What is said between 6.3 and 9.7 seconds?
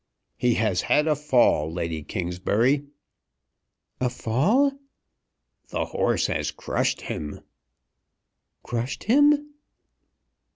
crushed him." "Crushed him!"